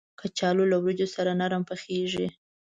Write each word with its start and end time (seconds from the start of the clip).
کچالو 0.19 0.63
له 0.71 0.77
وریجو 0.83 1.07
سره 1.15 1.31
نرم 1.39 1.63
پخېږي 1.69 2.27